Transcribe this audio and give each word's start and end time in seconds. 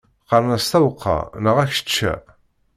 Qqaren-as 0.25 0.65
tawekka 0.71 1.17
neɣ 1.43 1.55
akečča. 1.63 2.13